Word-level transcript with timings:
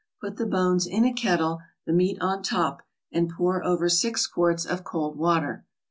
Put 0.19 0.37
the 0.37 0.47
bones 0.47 0.87
in 0.87 1.05
a 1.05 1.13
kettle, 1.13 1.59
the 1.85 1.93
meat 1.93 2.17
on 2.19 2.41
top, 2.41 2.81
and 3.11 3.29
pour 3.29 3.63
over 3.63 3.87
six 3.87 4.25
quarts 4.25 4.65
of 4.65 4.83
cold 4.83 5.15
water. 5.15 5.63